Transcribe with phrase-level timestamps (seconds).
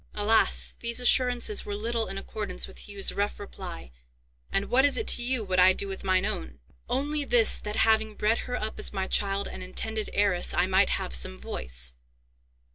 [0.15, 0.75] Alas!
[0.79, 3.91] these assurances were little in accordance with Hugh's rough reply,
[4.51, 6.57] "And what is it to you what I do with mine own?"
[6.89, 10.89] "Only this, that, having bred her up as my child and intended heiress, I might
[10.89, 11.93] have some voice."